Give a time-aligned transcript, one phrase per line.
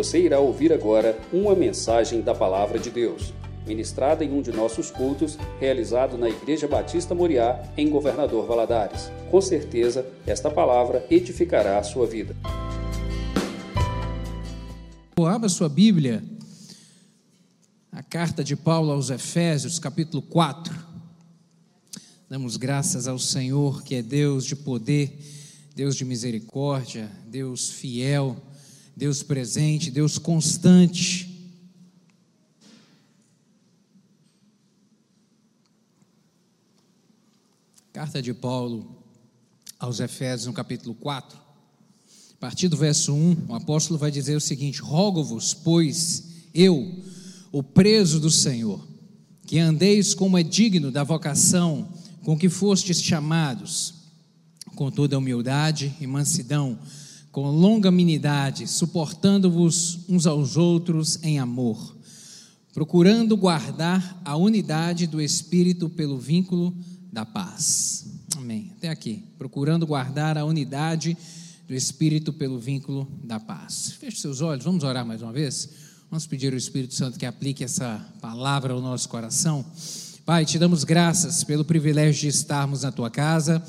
[0.00, 3.34] Você irá ouvir agora uma mensagem da Palavra de Deus,
[3.66, 9.12] ministrada em um de nossos cultos, realizado na Igreja Batista Moriá, em Governador Valadares.
[9.30, 12.34] Com certeza, esta palavra edificará a sua vida.
[15.18, 16.24] Abra sua Bíblia,
[17.92, 20.74] a carta de Paulo aos Efésios, capítulo 4.
[22.26, 25.14] Damos graças ao Senhor, que é Deus de poder,
[25.76, 28.34] Deus de misericórdia, Deus fiel,
[28.96, 31.28] Deus presente, Deus constante.
[37.92, 39.04] Carta de Paulo
[39.78, 41.38] aos Efésios, no capítulo 4.
[41.38, 47.02] A partir do verso 1, o apóstolo vai dizer o seguinte: Rogo-vos, pois, eu,
[47.52, 48.86] o preso do Senhor,
[49.46, 51.88] que andeis como é digno da vocação
[52.22, 53.94] com que fostes chamados,
[54.74, 56.78] com toda humildade e mansidão,
[57.32, 61.96] com longanimidade, suportando-vos uns aos outros em amor,
[62.72, 66.74] procurando guardar a unidade do Espírito pelo vínculo
[67.12, 68.06] da paz.
[68.36, 68.72] Amém.
[68.76, 69.24] Até aqui.
[69.38, 71.16] Procurando guardar a unidade
[71.68, 73.92] do Espírito pelo vínculo da paz.
[73.92, 75.68] Feche seus olhos, vamos orar mais uma vez?
[76.10, 79.64] Vamos pedir ao Espírito Santo que aplique essa palavra ao nosso coração.
[80.26, 83.62] Pai, te damos graças pelo privilégio de estarmos na tua casa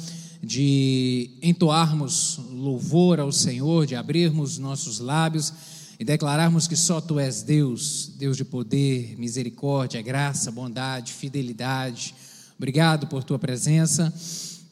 [0.44, 5.54] de entoarmos louvor ao Senhor, de abrirmos nossos lábios
[6.00, 12.16] e declararmos que só Tu és Deus, Deus de poder, misericórdia, graça, bondade, fidelidade.
[12.58, 14.12] Obrigado por Tua presença.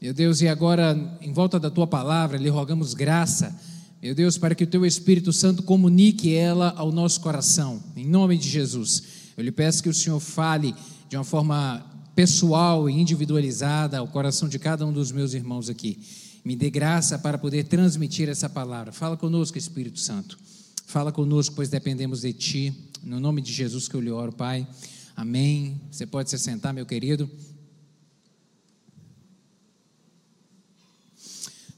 [0.02, 3.56] Meu Deus, e agora, em volta da Tua palavra, lhe rogamos graça,
[4.02, 8.38] meu Deus, para que o Teu Espírito Santo comunique ela ao nosso coração, em nome
[8.38, 9.04] de Jesus.
[9.36, 10.74] Eu lhe peço que o Senhor fale
[11.10, 11.86] de uma forma
[12.20, 15.98] pessoal e individualizada ao coração de cada um dos meus irmãos aqui.
[16.44, 18.92] Me dê graça para poder transmitir essa palavra.
[18.92, 20.38] Fala conosco, Espírito Santo.
[20.86, 22.74] Fala conosco, pois dependemos de Ti.
[23.02, 24.68] No nome de Jesus que eu lhe oro, Pai.
[25.16, 25.80] Amém.
[25.90, 27.32] Você pode se sentar, meu querido.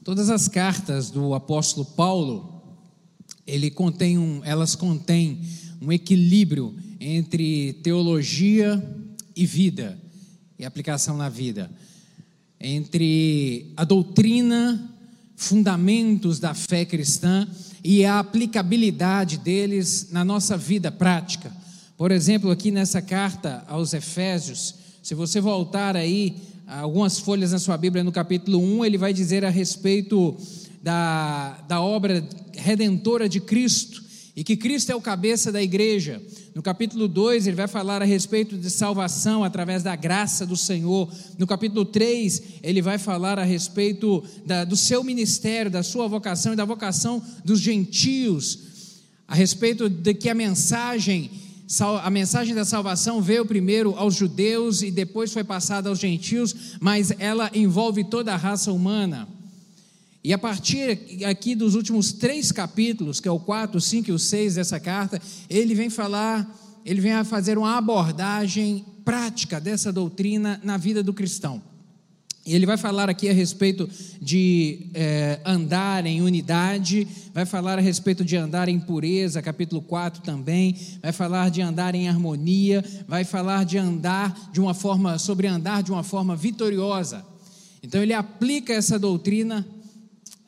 [0.02, 2.64] Todas as cartas do apóstolo Paulo,
[3.46, 5.40] ele contém um, elas contêm
[5.80, 8.82] um equilíbrio entre teologia
[9.36, 10.01] e vida
[10.62, 11.68] e aplicação na vida,
[12.60, 14.88] entre a doutrina,
[15.34, 17.48] fundamentos da fé cristã
[17.82, 21.52] e a aplicabilidade deles na nossa vida prática.
[21.96, 26.36] Por exemplo, aqui nessa carta aos Efésios, se você voltar aí
[26.68, 30.36] algumas folhas na sua Bíblia, no capítulo 1, ele vai dizer a respeito
[30.80, 32.24] da, da obra
[32.54, 34.00] redentora de Cristo
[34.34, 36.20] e que Cristo é o cabeça da igreja.
[36.54, 41.10] No capítulo 2, ele vai falar a respeito de salvação através da graça do Senhor.
[41.38, 46.54] No capítulo 3, ele vai falar a respeito da, do seu ministério, da sua vocação
[46.54, 48.58] e da vocação dos gentios,
[49.28, 51.30] a respeito de que a mensagem,
[52.02, 57.12] a mensagem da salvação veio primeiro aos judeus e depois foi passada aos gentios, mas
[57.18, 59.28] ela envolve toda a raça humana.
[60.24, 64.12] E a partir aqui dos últimos três capítulos, que é o 4, o 5 e
[64.12, 66.48] o 6 dessa carta, ele vem falar,
[66.84, 71.60] ele vem a fazer uma abordagem prática dessa doutrina na vida do cristão.
[72.44, 73.88] E ele vai falar aqui a respeito
[74.20, 80.22] de é, andar em unidade, vai falar a respeito de andar em pureza, capítulo 4
[80.22, 85.46] também, vai falar de andar em harmonia, vai falar de andar de uma forma, sobre
[85.46, 87.24] andar de uma forma vitoriosa.
[87.80, 89.66] Então ele aplica essa doutrina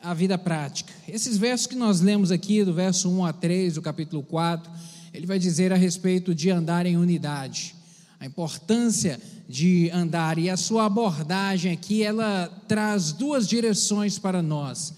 [0.05, 0.93] a vida prática.
[1.09, 4.71] Esses versos que nós lemos aqui, do verso 1 a 3, do capítulo 4,
[5.15, 7.75] ele vai dizer a respeito de andar em unidade,
[8.21, 14.93] a importância de andar, e a sua abordagem aqui, ela traz duas direções para nós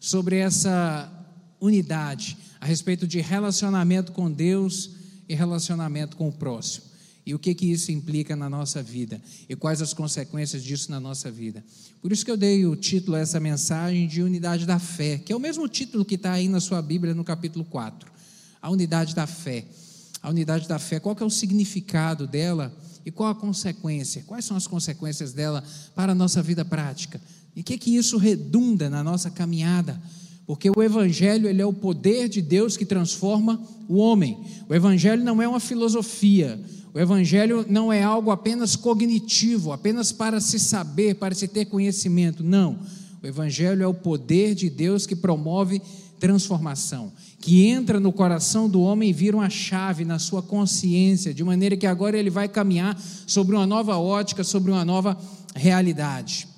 [0.00, 1.10] sobre essa
[1.60, 4.90] unidade, a respeito de relacionamento com Deus
[5.28, 6.87] e relacionamento com o próximo
[7.28, 10.98] e o que, que isso implica na nossa vida e quais as consequências disso na
[10.98, 11.62] nossa vida.
[12.00, 15.30] Por isso que eu dei o título a essa mensagem de unidade da fé, que
[15.30, 18.10] é o mesmo título que está aí na sua Bíblia no capítulo 4.
[18.62, 19.66] A unidade da fé.
[20.22, 24.24] A unidade da fé, qual que é o significado dela e qual a consequência?
[24.26, 25.62] Quais são as consequências dela
[25.94, 27.20] para a nossa vida prática?
[27.54, 30.00] E o que, que isso redunda na nossa caminhada?
[30.46, 34.42] Porque o Evangelho ele é o poder de Deus que transforma o homem.
[34.66, 36.58] O Evangelho não é uma filosofia,
[36.94, 42.42] o Evangelho não é algo apenas cognitivo, apenas para se saber, para se ter conhecimento.
[42.42, 42.78] Não.
[43.22, 45.82] O Evangelho é o poder de Deus que promove
[46.18, 51.44] transformação, que entra no coração do homem e vira uma chave na sua consciência, de
[51.44, 55.16] maneira que agora ele vai caminhar sobre uma nova ótica, sobre uma nova
[55.54, 56.48] realidade.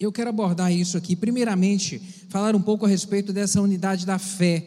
[0.00, 1.14] Eu quero abordar isso aqui.
[1.14, 4.66] Primeiramente, falar um pouco a respeito dessa unidade da fé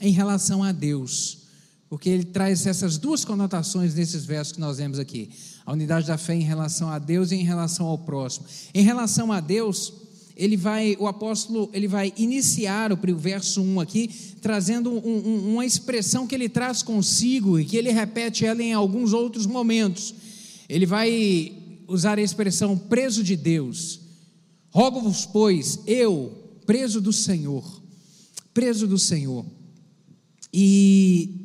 [0.00, 1.41] em relação a Deus,
[1.92, 5.28] porque ele traz essas duas conotações nesses versos que nós vemos aqui:
[5.66, 8.46] a unidade da fé em relação a Deus e em relação ao próximo.
[8.72, 9.92] Em relação a Deus,
[10.34, 14.08] ele vai, o apóstolo, ele vai iniciar o verso 1 aqui,
[14.40, 18.72] trazendo um, um, uma expressão que ele traz consigo e que ele repete ela em
[18.72, 20.14] alguns outros momentos.
[20.70, 21.52] Ele vai
[21.86, 24.00] usar a expressão preso de Deus.
[24.70, 27.82] Rogo-vos, pois, eu, preso do Senhor,
[28.54, 29.44] preso do Senhor.
[30.54, 31.41] E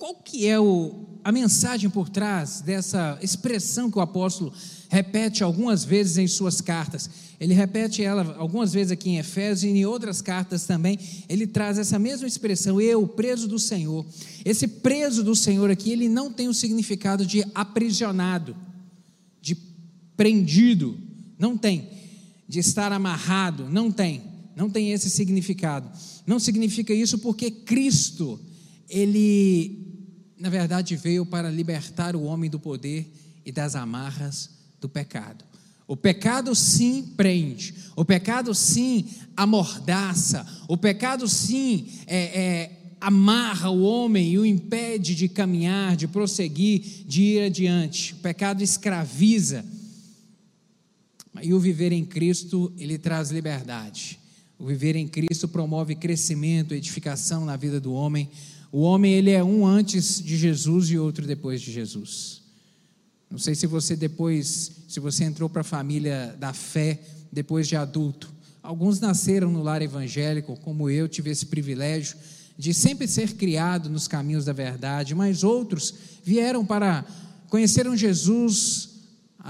[0.00, 4.50] qual que é o, a mensagem por trás dessa expressão que o apóstolo
[4.88, 7.10] repete algumas vezes em suas cartas?
[7.38, 10.98] Ele repete ela algumas vezes aqui em Efésios e em outras cartas também.
[11.28, 14.06] Ele traz essa mesma expressão, eu, preso do Senhor.
[14.42, 18.56] Esse preso do Senhor aqui, ele não tem o significado de aprisionado,
[19.38, 19.54] de
[20.16, 20.98] prendido.
[21.38, 21.90] Não tem.
[22.48, 23.68] De estar amarrado.
[23.68, 24.22] Não tem.
[24.56, 25.90] Não tem esse significado.
[26.26, 28.40] Não significa isso porque Cristo,
[28.88, 29.89] ele,
[30.40, 33.12] na verdade, veio para libertar o homem do poder
[33.44, 34.48] e das amarras
[34.80, 35.44] do pecado.
[35.86, 39.06] O pecado sim prende, o pecado sim
[39.36, 46.08] amordaça, o pecado sim é, é, amarra o homem e o impede de caminhar, de
[46.08, 48.14] prosseguir, de ir adiante.
[48.14, 49.64] O pecado escraviza.
[51.42, 54.18] E o viver em Cristo, ele traz liberdade.
[54.58, 58.28] O viver em Cristo promove crescimento, edificação na vida do homem.
[58.72, 62.42] O homem, ele é um antes de Jesus e outro depois de Jesus.
[63.28, 67.00] Não sei se você depois, se você entrou para a família da fé
[67.32, 68.30] depois de adulto.
[68.62, 72.16] Alguns nasceram no lar evangélico, como eu, tive esse privilégio
[72.56, 77.04] de sempre ser criado nos caminhos da verdade, mas outros vieram para
[77.48, 78.90] conheceram Jesus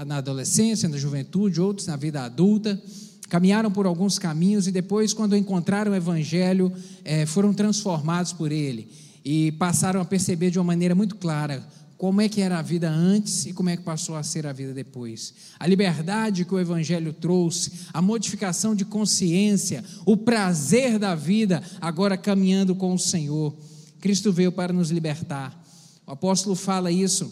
[0.05, 2.81] na adolescência, na juventude, outros na vida adulta,
[3.29, 6.71] caminharam por alguns caminhos e depois, quando encontraram o Evangelho,
[7.03, 8.87] é, foram transformados por ele
[9.23, 11.65] e passaram a perceber de uma maneira muito clara
[12.01, 14.51] como é que era a vida antes e como é que passou a ser a
[14.51, 15.35] vida depois.
[15.59, 22.17] A liberdade que o Evangelho trouxe, a modificação de consciência, o prazer da vida, agora
[22.17, 23.55] caminhando com o Senhor.
[23.99, 25.63] Cristo veio para nos libertar.
[26.07, 27.31] O apóstolo fala isso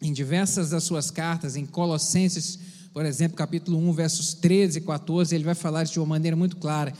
[0.00, 2.60] em diversas das suas cartas, em Colossenses,
[2.92, 6.36] por exemplo, capítulo 1, versos 13 e 14, ele vai falar isso de uma maneira
[6.36, 6.92] muito clara.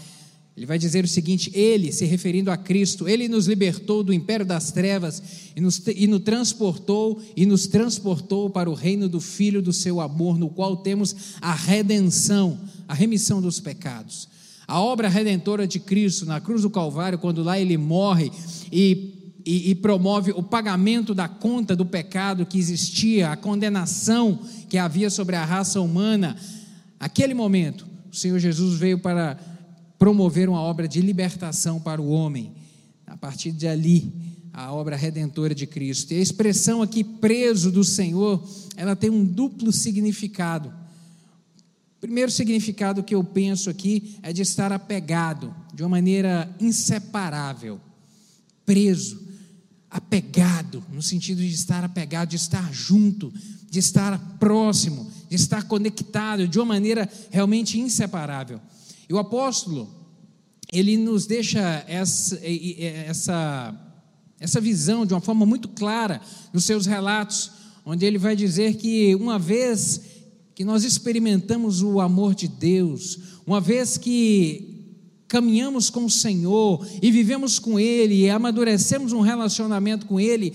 [0.60, 4.44] Ele vai dizer o seguinte: Ele, se referindo a Cristo, Ele nos libertou do império
[4.44, 5.22] das trevas
[5.56, 10.02] e nos, e nos transportou e nos transportou para o reino do Filho do Seu
[10.02, 14.28] amor, no qual temos a redenção, a remissão dos pecados.
[14.68, 18.30] A obra redentora de Cristo na cruz do Calvário, quando lá Ele morre
[18.70, 19.16] e
[19.46, 25.08] e, e, promove o pagamento da conta do pecado que existia, a condenação que havia
[25.08, 26.36] sobre a raça humana.
[27.00, 29.38] Aquele momento, o Senhor Jesus veio para
[30.00, 32.54] promover uma obra de libertação para o homem.
[33.06, 34.10] A partir de ali,
[34.50, 36.14] a obra redentora de Cristo.
[36.14, 38.42] E a expressão aqui, preso do Senhor,
[38.76, 40.70] ela tem um duplo significado.
[41.98, 47.78] O primeiro significado que eu penso aqui é de estar apegado, de uma maneira inseparável.
[48.64, 49.20] Preso,
[49.90, 53.30] apegado, no sentido de estar apegado, de estar junto,
[53.68, 58.62] de estar próximo, de estar conectado, de uma maneira realmente inseparável.
[59.10, 59.90] E o apóstolo,
[60.72, 63.74] ele nos deixa essa, essa,
[64.38, 66.20] essa visão de uma forma muito clara
[66.52, 67.50] nos seus relatos,
[67.84, 70.00] onde ele vai dizer que uma vez
[70.54, 74.94] que nós experimentamos o amor de Deus, uma vez que
[75.26, 80.54] caminhamos com o Senhor e vivemos com Ele e amadurecemos um relacionamento com Ele,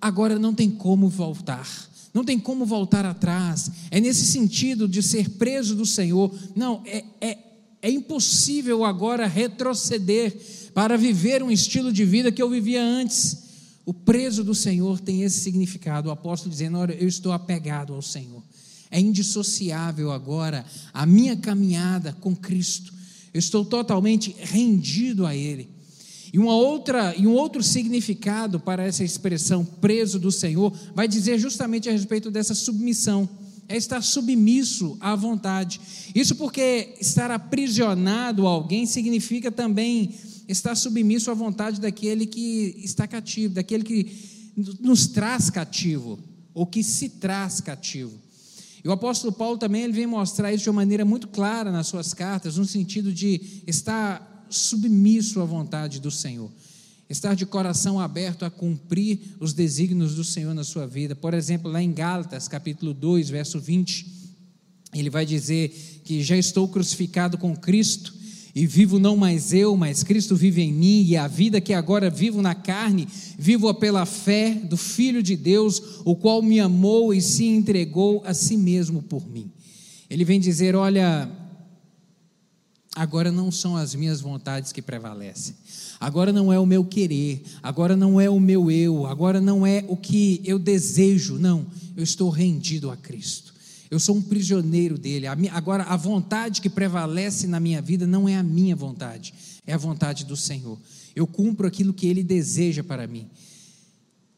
[0.00, 1.68] agora não tem como voltar.
[2.14, 3.72] Não tem como voltar atrás.
[3.90, 6.32] É nesse sentido de ser preso do Senhor.
[6.54, 7.47] Não, é, é,
[7.80, 10.36] é impossível agora retroceder
[10.74, 13.48] para viver um estilo de vida que eu vivia antes.
[13.86, 16.08] O preso do Senhor tem esse significado.
[16.08, 18.42] O apóstolo dizendo: Olha, eu estou apegado ao Senhor.
[18.90, 22.92] É indissociável agora a minha caminhada com Cristo.
[23.32, 25.68] Eu estou totalmente rendido a Ele.
[26.32, 31.38] E uma outra e um outro significado para essa expressão preso do Senhor vai dizer
[31.38, 33.28] justamente a respeito dessa submissão
[33.68, 35.80] é estar submisso à vontade.
[36.14, 40.14] Isso porque estar aprisionado a alguém significa também
[40.48, 44.10] estar submisso à vontade daquele que está cativo, daquele que
[44.80, 46.18] nos traz cativo,
[46.54, 48.18] ou que se traz cativo.
[48.82, 51.86] E o apóstolo Paulo também ele vem mostrar isso de uma maneira muito clara nas
[51.88, 56.50] suas cartas, no sentido de estar submisso à vontade do Senhor
[57.08, 61.16] estar de coração aberto a cumprir os desígnios do Senhor na sua vida.
[61.16, 64.06] Por exemplo, lá em Gálatas, capítulo 2, verso 20,
[64.94, 68.14] ele vai dizer que já estou crucificado com Cristo
[68.54, 72.10] E vivo não mais eu, mas Cristo vive em mim, e a vida que agora
[72.10, 73.06] vivo na carne,
[73.38, 78.34] vivo-a pela fé do Filho de Deus, o qual me amou e se entregou a
[78.34, 79.50] si mesmo por mim.
[80.10, 81.30] Ele vem dizer: Olha,
[82.98, 85.54] agora não são as minhas vontades que prevalecem,
[86.00, 89.84] agora não é o meu querer, agora não é o meu eu, agora não é
[89.86, 93.54] o que eu desejo, não, eu estou rendido a Cristo.
[93.90, 95.26] Eu sou um prisioneiro dele.
[95.26, 99.32] Agora, a vontade que prevalece na minha vida não é a minha vontade,
[99.66, 100.78] é a vontade do Senhor.
[101.16, 103.30] Eu cumpro aquilo que ele deseja para mim.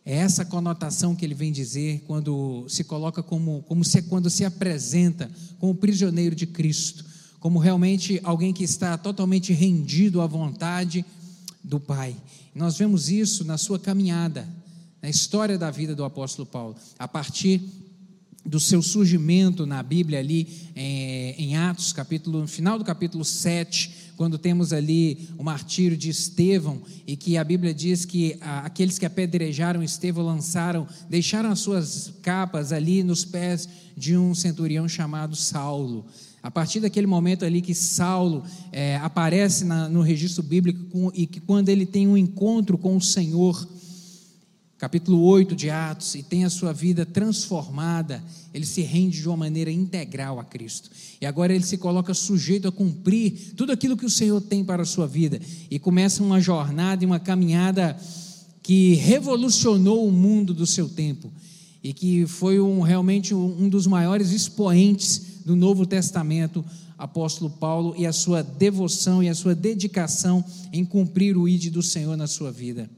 [0.04, 4.44] É essa conotação que ele vem dizer quando se coloca como, como se, quando se
[4.44, 7.04] apresenta como prisioneiro de Cristo,
[7.40, 11.04] como realmente alguém que está totalmente rendido à vontade
[11.64, 12.14] do Pai.
[12.54, 14.46] Nós vemos isso na sua caminhada,
[15.02, 17.62] na história da vida do apóstolo Paulo, a partir
[18.44, 24.12] do seu surgimento na Bíblia ali é, em Atos, capítulo, no final do capítulo 7,
[24.16, 29.06] quando temos ali o martírio de Estevão e que a Bíblia diz que aqueles que
[29.06, 36.06] apedrejaram Estevão lançaram, deixaram as suas capas ali nos pés de um centurião chamado Saulo.
[36.42, 38.42] A partir daquele momento ali que Saulo
[38.72, 42.96] é, aparece na, no registro bíblico com, e que quando ele tem um encontro com
[42.96, 43.68] o Senhor,
[44.78, 49.36] capítulo 8 de Atos, e tem a sua vida transformada, ele se rende de uma
[49.36, 50.88] maneira integral a Cristo.
[51.20, 54.82] E agora ele se coloca sujeito a cumprir tudo aquilo que o Senhor tem para
[54.82, 55.38] a sua vida.
[55.70, 57.94] E começa uma jornada e uma caminhada
[58.62, 61.30] que revolucionou o mundo do seu tempo.
[61.84, 66.64] E que foi um, realmente um dos maiores expoentes do Novo Testamento,
[66.96, 71.82] apóstolo Paulo, e a sua devoção e a sua dedicação em cumprir o ID do
[71.82, 72.90] Senhor na sua vida.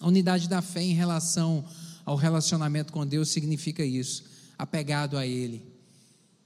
[0.00, 1.64] A unidade da fé em relação
[2.04, 4.24] ao relacionamento com Deus significa isso:
[4.58, 5.62] apegado a Ele,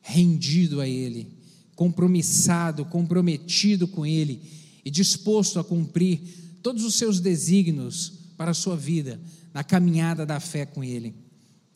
[0.00, 1.32] rendido a Ele,
[1.74, 4.42] compromissado, comprometido com Ele
[4.84, 6.20] e disposto a cumprir
[6.62, 9.20] todos os seus desígnios para a sua vida,
[9.54, 11.14] na caminhada da fé com Ele.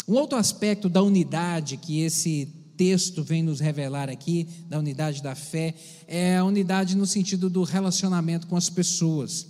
[0.06, 2.48] Um outro aspecto da unidade que esse
[2.80, 5.74] texto vem nos revelar aqui, da unidade da fé,
[6.08, 9.46] é a unidade no sentido do relacionamento com as pessoas.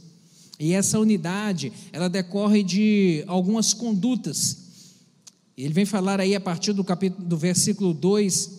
[0.58, 4.56] E essa unidade, ela decorre de algumas condutas.
[5.56, 8.50] Ele vem falar aí a partir do capítulo do versículo 2,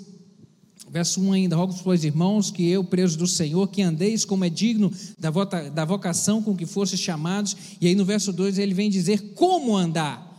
[0.89, 4.49] verso 1 ainda, rogo pois irmãos que eu, preso do Senhor, que andeis como é
[4.49, 8.73] digno da, vota, da vocação com que fostes chamados, e aí no verso 2 ele
[8.73, 10.31] vem dizer como andar,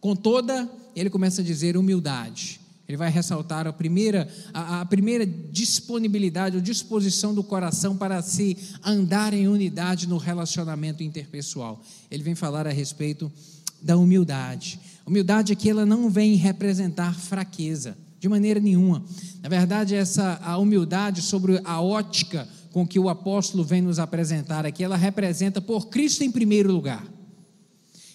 [0.00, 2.61] com toda, ele começa a dizer humildade,
[2.92, 8.54] ele vai ressaltar a primeira, a, a, primeira disponibilidade ou disposição do coração para se
[8.84, 11.82] andar em unidade no relacionamento interpessoal.
[12.10, 13.32] Ele vem falar a respeito
[13.80, 14.78] da humildade.
[15.06, 19.02] Humildade aqui ela não vem representar fraqueza, de maneira nenhuma.
[19.40, 24.66] Na verdade, essa a humildade sobre a ótica com que o apóstolo vem nos apresentar
[24.66, 27.06] aqui, ela representa por Cristo em primeiro lugar.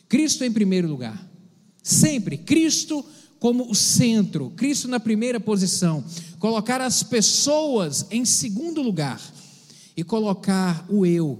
[0.07, 1.27] Cristo em primeiro lugar.
[1.81, 3.03] Sempre Cristo
[3.39, 6.03] como o centro, Cristo na primeira posição,
[6.39, 9.21] colocar as pessoas em segundo lugar
[9.95, 11.39] e colocar o eu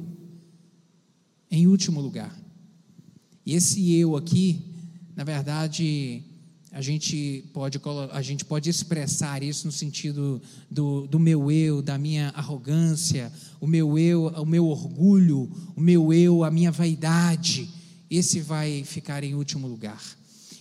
[1.50, 2.36] em último lugar.
[3.46, 4.62] E esse eu aqui,
[5.16, 6.24] na verdade,
[6.72, 7.80] a gente pode,
[8.12, 13.66] a gente pode expressar isso no sentido do, do meu eu, da minha arrogância, o
[13.66, 17.70] meu eu, o meu orgulho, o meu eu, a minha vaidade.
[18.10, 20.02] Esse vai ficar em último lugar.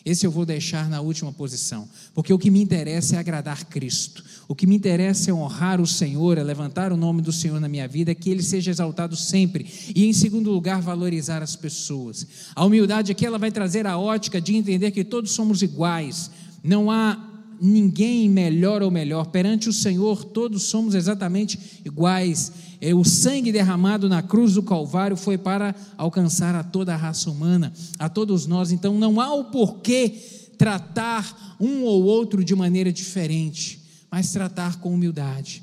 [0.06, 4.22] Esse eu vou deixar na última posição, porque o que me interessa é agradar Cristo.
[4.46, 7.68] O que me interessa é honrar o Senhor, é levantar o nome do Senhor na
[7.68, 9.66] minha vida, que ele seja exaltado sempre.
[9.92, 12.24] E em segundo lugar, valorizar as pessoas.
[12.54, 16.30] A humildade aqui ela vai trazer a ótica de entender que todos somos iguais.
[16.62, 19.26] Não há ninguém melhor ou melhor.
[19.26, 22.52] Perante o Senhor, todos somos exatamente iguais.
[22.80, 27.30] É, o sangue derramado na cruz do Calvário foi para alcançar a toda a raça
[27.30, 28.72] humana, a todos nós.
[28.72, 30.08] Então não há o porquê
[30.58, 35.62] tratar um ou outro de maneira diferente, mas tratar com humildade.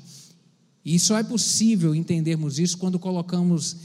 [0.84, 3.76] E só é possível entendermos isso quando colocamos,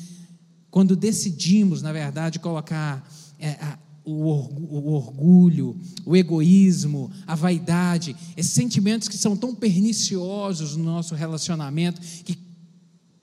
[0.69, 3.07] quando decidimos, na verdade, colocar
[3.39, 3.79] é, a,
[4.11, 12.01] o orgulho, o egoísmo, a vaidade, esses sentimentos que são tão perniciosos no nosso relacionamento,
[12.23, 12.37] que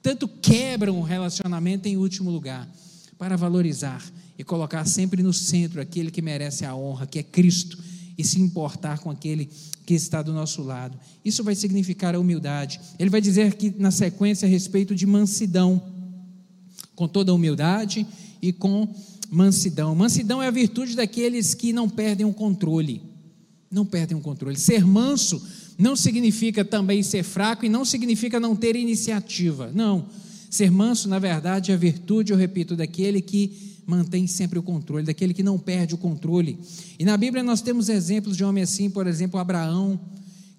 [0.02, 2.68] tanto quebram o relacionamento em último lugar,
[3.18, 4.04] para valorizar
[4.38, 7.78] e colocar sempre no centro aquele que merece a honra, que é Cristo,
[8.16, 9.50] e se importar com aquele
[9.84, 10.98] que está do nosso lado.
[11.24, 12.80] Isso vai significar a humildade.
[12.98, 15.82] Ele vai dizer que na sequência a respeito de mansidão,
[16.94, 18.06] com toda a humildade
[18.40, 18.88] e com
[19.30, 19.94] mansidão.
[19.94, 23.02] Mansidão é a virtude daqueles que não perdem o controle.
[23.70, 24.56] Não perdem o controle.
[24.56, 25.42] Ser manso
[25.78, 29.70] não significa também ser fraco e não significa não ter iniciativa.
[29.74, 30.08] Não.
[30.50, 35.04] Ser manso, na verdade, é a virtude, eu repito, daquele que mantém sempre o controle,
[35.04, 36.58] daquele que não perde o controle.
[36.98, 40.00] E na Bíblia nós temos exemplos de homens assim, por exemplo, Abraão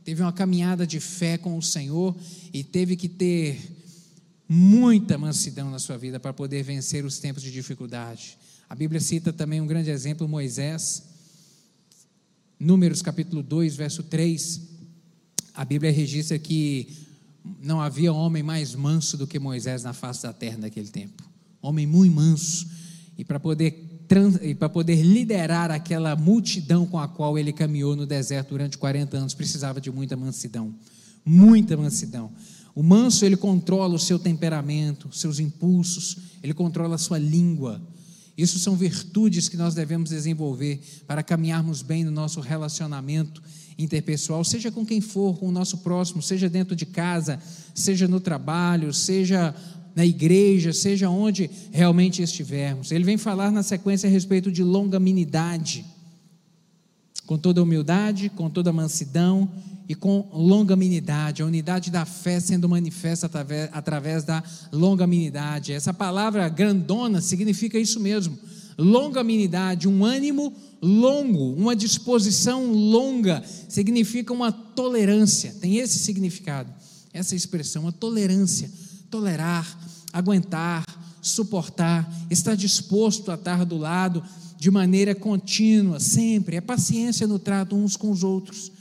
[0.03, 2.15] teve uma caminhada de fé com o Senhor
[2.53, 3.59] e teve que ter
[4.47, 8.37] muita mansidão na sua vida para poder vencer os tempos de dificuldade.
[8.69, 11.03] A Bíblia cita também um grande exemplo, Moisés.
[12.59, 14.61] Números capítulo 2, verso 3.
[15.53, 16.87] A Bíblia registra que
[17.61, 21.23] não havia homem mais manso do que Moisés na face da terra naquele tempo.
[21.61, 22.67] Homem muito manso.
[23.17, 23.85] E para poder
[24.41, 29.17] e para poder liderar aquela multidão com a qual ele caminhou no deserto durante 40
[29.17, 30.73] anos, precisava de muita mansidão,
[31.25, 32.31] muita mansidão.
[32.73, 37.81] O manso, ele controla o seu temperamento, seus impulsos, ele controla a sua língua.
[38.37, 43.41] Isso são virtudes que nós devemos desenvolver para caminharmos bem no nosso relacionamento
[43.77, 47.39] interpessoal, seja com quem for, com o nosso próximo, seja dentro de casa,
[47.73, 49.55] seja no trabalho, seja
[49.95, 52.91] na igreja, seja onde realmente estivermos.
[52.91, 55.83] Ele vem falar na sequência a respeito de longanimidade,
[57.25, 59.49] com toda humildade, com toda mansidão
[59.89, 65.71] e com longanimidade, a unidade da fé sendo manifesta através, através da longanimidade.
[65.71, 68.37] Essa palavra grandona significa isso mesmo.
[68.77, 76.71] Longanimidade, um ânimo longo, uma disposição longa, significa uma tolerância, tem esse significado,
[77.13, 78.69] essa expressão, uma tolerância,
[79.09, 79.65] tolerar,
[80.11, 80.83] aguentar,
[81.21, 84.21] suportar, estar disposto a estar do lado
[84.59, 86.57] de maneira contínua, sempre.
[86.57, 88.71] É paciência no trato uns com os outros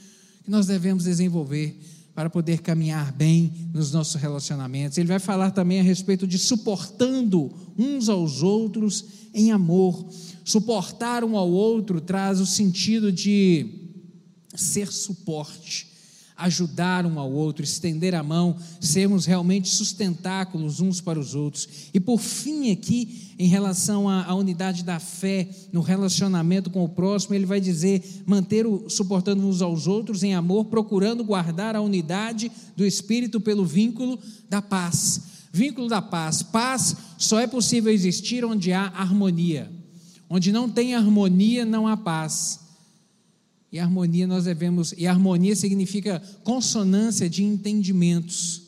[0.47, 1.77] que nós devemos desenvolver
[2.15, 4.97] para poder caminhar bem nos nossos relacionamentos.
[4.97, 10.09] Ele vai falar também a respeito de suportando uns aos outros em amor.
[10.45, 13.91] Suportar um ao outro traz o sentido de
[14.55, 15.96] ser suporte
[16.37, 21.67] ajudar um ao outro, estender a mão, sermos realmente sustentáculos uns para os outros.
[21.95, 26.89] E por fim, aqui, em relação à, à, unidade da fé, no relacionamento com o
[26.89, 31.81] próximo, ele vai dizer: manter o, suportando uns aos outros em amor, procurando guardar a
[31.81, 34.19] unidade do espírito pelo vínculo
[34.49, 35.23] da paz.
[35.53, 36.43] Vínculo da paz.
[36.43, 39.73] Paz só é possível existir onde há harmonia.
[40.29, 42.66] Onde não tem harmonia, não há paz.
[43.73, 48.63] E harmonia nós devemos, e harmonia significa consonância de entendimentos.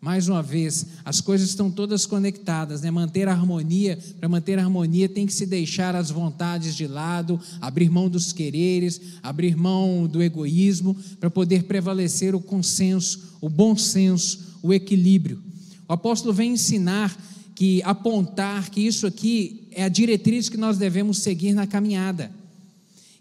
[0.00, 2.90] Mais uma vez, as coisas estão todas conectadas, né?
[2.90, 7.40] Manter a harmonia, para manter a harmonia tem que se deixar as vontades de lado,
[7.60, 13.76] abrir mão dos quereres, abrir mão do egoísmo, para poder prevalecer o consenso, o bom
[13.76, 15.40] senso, o equilíbrio.
[15.88, 17.16] O apóstolo vem ensinar
[17.54, 22.41] que apontar que isso aqui é a diretriz que nós devemos seguir na caminhada.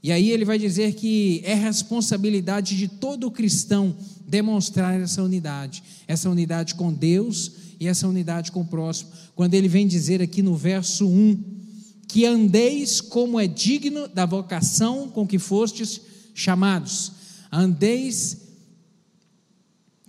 [0.03, 3.95] E aí ele vai dizer que é responsabilidade de todo cristão
[4.27, 9.11] demonstrar essa unidade, essa unidade com Deus e essa unidade com o próximo.
[9.35, 11.43] Quando ele vem dizer aqui no verso 1
[12.07, 16.01] que andeis como é digno da vocação com que fostes
[16.33, 17.11] chamados.
[17.51, 18.37] Andeis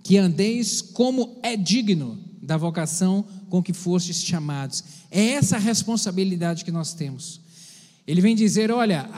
[0.03, 4.83] que andeis como é digno da vocação com que fostes chamados.
[5.09, 7.39] É essa a responsabilidade que nós temos.
[8.05, 9.09] Ele vem dizer: olha,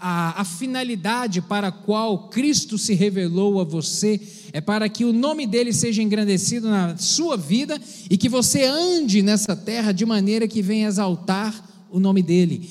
[0.00, 4.20] a, a, finalidade para a qual Cristo se revelou a você
[4.52, 9.22] é para que o nome dele seja engrandecido na sua vida e que você ande
[9.22, 12.68] nessa terra de maneira que venha exaltar o nome dele,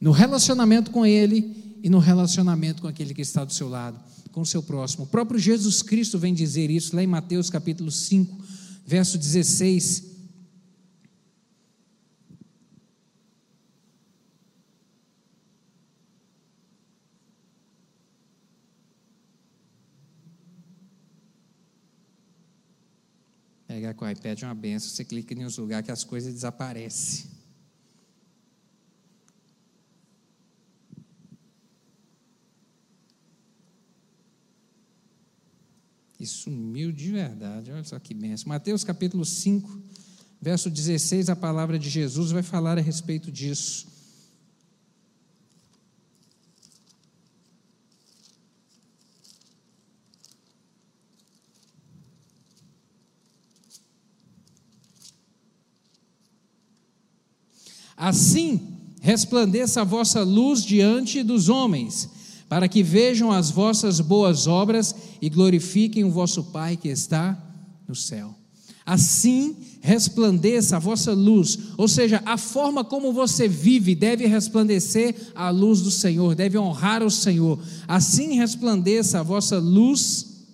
[0.00, 3.98] no relacionamento com ele e no relacionamento com aquele que está do seu lado,
[4.32, 5.04] com o seu próximo.
[5.04, 8.44] O próprio Jesus Cristo vem dizer isso lá em Mateus capítulo 5,
[8.86, 10.11] verso 16
[23.94, 27.30] Com o iPad é uma benção, você clica em uns lugares que as coisas desaparecem.
[36.18, 38.48] E sumiu de verdade, olha só que benção.
[38.48, 39.82] Mateus capítulo 5,
[40.40, 43.91] verso 16, a palavra de Jesus vai falar a respeito disso.
[58.02, 58.60] Assim
[59.00, 62.08] resplandeça a vossa luz diante dos homens,
[62.48, 67.40] para que vejam as vossas boas obras e glorifiquem o vosso Pai que está
[67.86, 68.34] no céu.
[68.84, 75.48] Assim resplandeça a vossa luz, ou seja, a forma como você vive deve resplandecer a
[75.50, 77.56] luz do Senhor, deve honrar o Senhor.
[77.86, 80.48] Assim resplandeça a vossa luz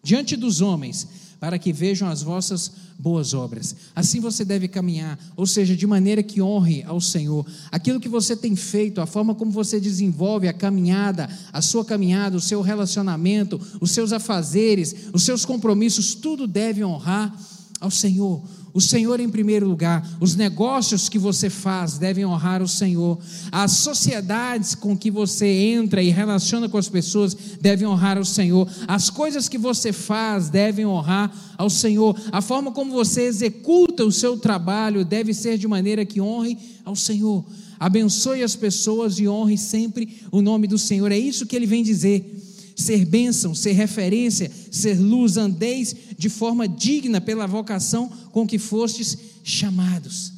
[0.00, 1.08] diante dos homens,
[1.44, 3.76] para que vejam as vossas boas obras.
[3.94, 7.44] Assim você deve caminhar, ou seja, de maneira que honre ao Senhor.
[7.70, 12.34] Aquilo que você tem feito, a forma como você desenvolve a caminhada, a sua caminhada,
[12.34, 17.38] o seu relacionamento, os seus afazeres, os seus compromissos, tudo deve honrar
[17.78, 18.42] ao Senhor
[18.74, 20.04] o Senhor em primeiro lugar.
[20.20, 23.16] Os negócios que você faz devem honrar o Senhor.
[23.52, 28.68] As sociedades com que você entra e relaciona com as pessoas devem honrar o Senhor.
[28.88, 32.20] As coisas que você faz devem honrar ao Senhor.
[32.32, 36.96] A forma como você executa o seu trabalho deve ser de maneira que honre ao
[36.96, 37.44] Senhor.
[37.78, 41.12] Abençoe as pessoas e honre sempre o nome do Senhor.
[41.12, 46.66] É isso que ele vem dizer ser bênção, ser referência, ser luz, andeis de forma
[46.66, 50.32] digna pela vocação com que fostes chamados.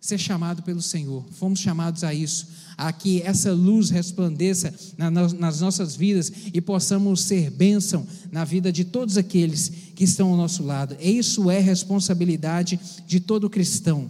[0.00, 5.96] Ser chamado pelo Senhor, fomos chamados a isso, a que essa luz resplandeça nas nossas
[5.96, 10.96] vidas e possamos ser bênção na vida de todos aqueles que estão ao nosso lado.
[11.00, 14.08] Isso é responsabilidade de todo cristão,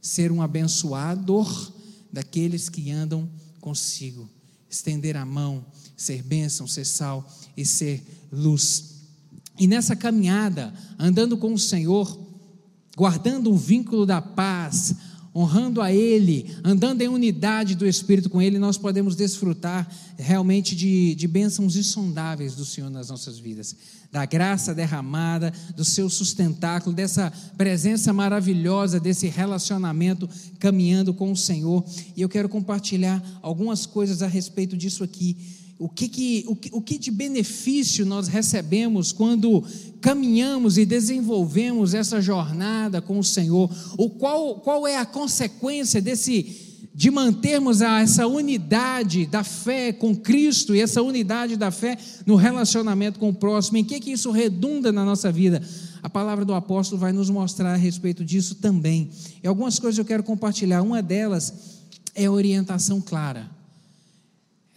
[0.00, 1.70] ser um abençoador
[2.10, 3.28] daqueles que andam
[3.60, 4.28] consigo,
[4.70, 5.64] estender a mão,
[5.96, 8.02] ser bênção, ser sal e ser
[8.32, 9.00] luz.
[9.58, 12.18] E nessa caminhada, andando com o Senhor,
[12.96, 14.94] guardando o vínculo da paz,
[15.34, 19.88] honrando a Ele, andando em unidade do Espírito com Ele, nós podemos desfrutar
[20.18, 23.76] realmente de, de bênçãos insondáveis do Senhor nas nossas vidas,
[24.10, 31.84] da graça derramada, do seu sustentáculo, dessa presença maravilhosa, desse relacionamento caminhando com o Senhor.
[32.16, 36.70] E eu quero compartilhar algumas coisas a respeito disso aqui o que, que, o, que,
[36.74, 39.64] o que de benefício nós recebemos quando
[39.98, 43.74] caminhamos e desenvolvemos essa jornada com o Senhor?
[43.96, 50.14] O qual, qual é a consequência desse de mantermos a, essa unidade da fé com
[50.14, 53.78] Cristo e essa unidade da fé no relacionamento com o próximo?
[53.78, 55.62] Em que, que isso redunda na nossa vida?
[56.02, 59.08] A palavra do apóstolo vai nos mostrar a respeito disso também.
[59.42, 60.82] E algumas coisas eu quero compartilhar.
[60.82, 61.80] Uma delas
[62.14, 63.59] é a orientação clara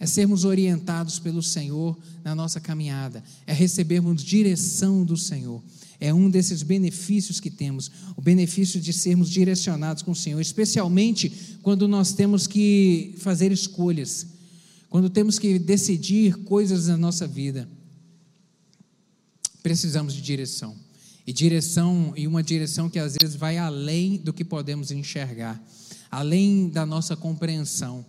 [0.04, 5.62] é sermos orientados pelo Senhor na nossa caminhada, é recebermos direção do Senhor.
[5.98, 11.56] É um desses benefícios que temos, o benefício de sermos direcionados com o Senhor, especialmente
[11.62, 14.26] quando nós temos que fazer escolhas,
[14.90, 17.66] quando temos que decidir coisas na nossa vida.
[19.62, 20.76] Precisamos de direção.
[21.26, 25.58] E direção, e uma direção que às vezes vai além do que podemos enxergar,
[26.10, 28.04] além da nossa compreensão.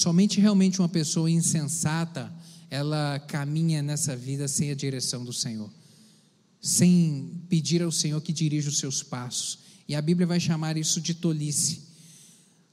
[0.00, 2.32] Somente realmente uma pessoa insensata,
[2.70, 5.70] ela caminha nessa vida sem a direção do Senhor,
[6.58, 9.58] sem pedir ao Senhor que dirija os seus passos.
[9.86, 11.82] E a Bíblia vai chamar isso de tolice.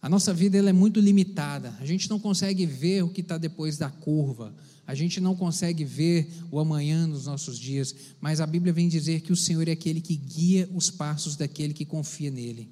[0.02, 1.76] A nossa vida ela é muito limitada.
[1.82, 4.56] A gente não consegue ver o que está depois da curva.
[4.86, 7.94] A gente não consegue ver o amanhã nos nossos dias.
[8.22, 11.74] Mas a Bíblia vem dizer que o Senhor é aquele que guia os passos daquele
[11.74, 12.70] que confia nele.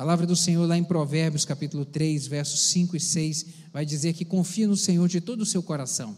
[0.00, 4.14] A palavra do Senhor lá em Provérbios, capítulo 3, versos 5 e 6, vai dizer
[4.14, 6.16] que confia no Senhor de todo o seu coração.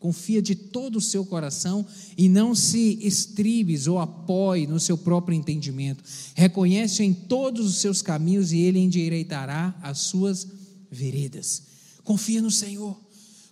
[0.00, 1.86] Confia de todo o seu coração
[2.18, 6.02] e não se estribes ou apoie no seu próprio entendimento.
[6.34, 10.44] Reconhece em todos os seus caminhos e ele endireitará as suas
[10.90, 11.62] veredas.
[12.02, 13.00] Confia no Senhor.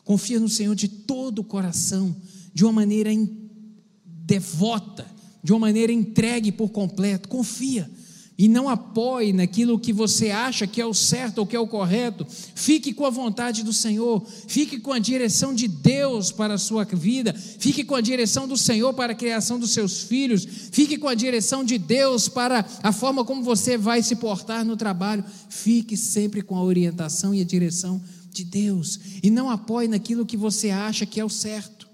[0.03, 2.17] Confia no Senhor de todo o coração,
[2.53, 3.11] de uma maneira
[4.05, 5.07] devota,
[5.45, 7.29] de uma maneira entregue por completo.
[7.29, 7.89] Confia
[8.41, 11.67] e não apoie naquilo que você acha que é o certo ou que é o
[11.67, 12.27] correto.
[12.55, 16.87] Fique com a vontade do Senhor, fique com a direção de Deus para a sua
[16.87, 21.07] vida, fique com a direção do Senhor para a criação dos seus filhos, fique com
[21.07, 25.23] a direção de Deus para a forma como você vai se portar no trabalho.
[25.51, 28.01] Fique sempre com a orientação e a direção
[28.33, 31.87] de Deus e não apoie naquilo que você acha que é o certo.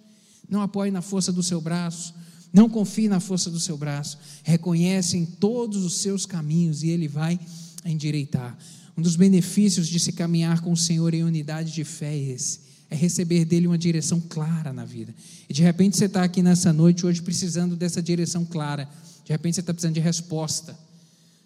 [0.49, 2.15] Não apoie na força do seu braço
[2.57, 4.17] não confie na força do seu braço.
[4.43, 7.39] Reconhece em todos os seus caminhos e Ele vai
[7.85, 8.57] endireitar.
[8.97, 12.61] Um dos benefícios de se caminhar com o Senhor em unidade de fé é esse.
[12.89, 15.15] É receber dele uma direção clara na vida.
[15.47, 18.89] E de repente você está aqui nessa noite hoje precisando dessa direção clara.
[19.23, 20.75] De repente você está precisando de resposta.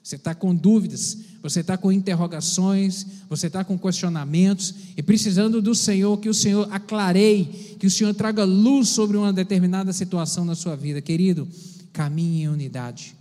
[0.05, 5.75] Você está com dúvidas, você está com interrogações, você está com questionamentos e precisando do
[5.75, 10.55] Senhor, que o Senhor aclareie, que o Senhor traga luz sobre uma determinada situação na
[10.55, 11.01] sua vida.
[11.01, 11.49] Querido,
[11.93, 13.15] caminhe em unidade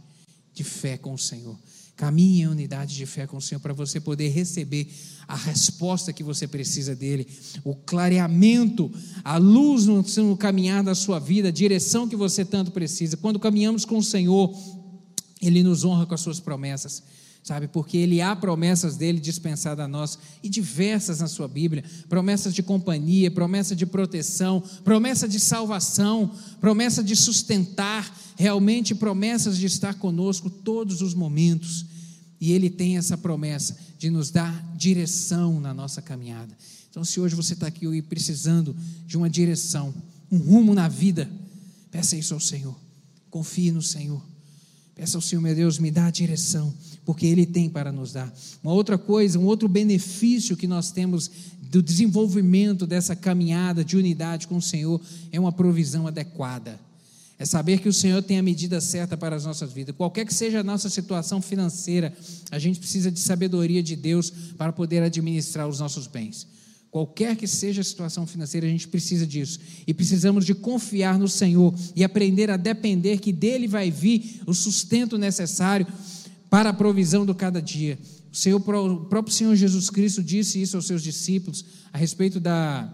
[0.54, 1.58] de fé com o Senhor.
[1.96, 4.90] Caminhe em unidade de fé com o Senhor para você poder receber
[5.28, 7.28] a resposta que você precisa dele,
[7.64, 8.92] o clareamento,
[9.24, 13.18] a luz no, no caminhar da sua vida, a direção que você tanto precisa.
[13.18, 14.54] Quando caminhamos com o Senhor,
[15.42, 17.04] ele nos honra com as suas promessas.
[17.44, 17.68] Sabe?
[17.68, 22.62] Porque ele há promessas dele dispensadas a nós e diversas na sua Bíblia, promessas de
[22.62, 30.50] companhia, promessa de proteção, promessa de salvação, promessa de sustentar, realmente promessas de estar conosco
[30.50, 31.86] todos os momentos.
[32.40, 36.56] E ele tem essa promessa de nos dar direção na nossa caminhada.
[36.90, 38.76] Então, se hoje você está aqui precisando
[39.06, 39.94] de uma direção,
[40.32, 41.30] um rumo na vida,
[41.92, 42.80] peça isso ao Senhor.
[43.30, 44.29] Confie no Senhor.
[45.00, 46.74] Peça ao Senhor, meu Deus, me dá a direção
[47.06, 48.30] porque Ele tem para nos dar.
[48.62, 51.32] Uma outra coisa, um outro benefício que nós temos
[51.72, 55.00] do desenvolvimento dessa caminhada de unidade com o Senhor
[55.32, 56.78] é uma provisão adequada.
[57.40, 59.96] É saber que o Senhor tem a medida certa para as nossas vidas.
[59.96, 62.14] Qualquer que seja a nossa situação financeira,
[62.52, 66.46] a gente precisa de sabedoria de Deus para poder administrar os nossos bens.
[66.92, 69.60] Qualquer que seja a situação financeira, a gente precisa disso.
[69.86, 74.54] E precisamos de confiar no Senhor e aprender a depender que dele vai vir o
[74.54, 75.86] sustento necessário
[76.50, 78.00] para a provisão do cada dia.
[78.32, 82.92] O, Senhor, o próprio Senhor Jesus Cristo disse isso aos seus discípulos a respeito da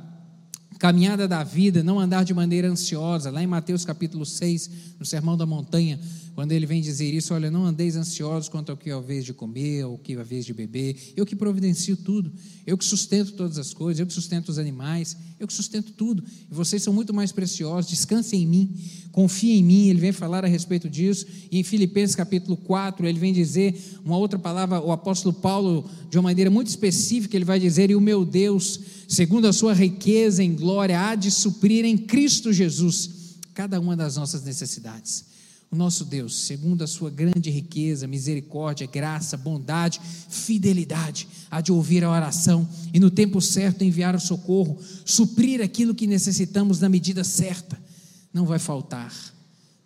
[0.77, 5.38] caminhada da vida, não andar de maneira ansiosa, lá em Mateus capítulo 6, no Sermão
[5.38, 5.99] da Montanha,
[6.36, 9.24] quando ele vem dizer isso, olha, não andeis ansiosos quanto ao que é a vez
[9.24, 12.30] de comer, ou que é a vez de beber, eu que providencio tudo,
[12.67, 16.21] eu que sustento todas as coisas, eu que sustento os animais, eu que sustento tudo,
[16.52, 18.76] e vocês são muito mais preciosos, descansem em mim,
[19.13, 23.17] confiem em mim, ele vem falar a respeito disso, e em Filipenses capítulo 4, ele
[23.17, 27.62] vem dizer uma outra palavra, o apóstolo Paulo, de uma maneira muito específica, ele vai
[27.62, 31.98] dizer, e o meu Deus, segundo a sua riqueza em glória, há de suprir em
[31.98, 35.35] Cristo Jesus cada uma das nossas necessidades.
[35.76, 42.02] O nosso Deus, segundo a sua grande riqueza, misericórdia, graça, bondade, fidelidade, há de ouvir
[42.02, 47.26] a oração e no tempo certo enviar o socorro, suprir aquilo que necessitamos na medida
[47.26, 47.78] certa.
[48.32, 49.14] Não vai faltar,